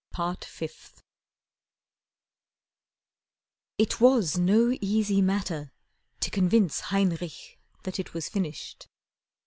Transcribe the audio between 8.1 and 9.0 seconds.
was finished.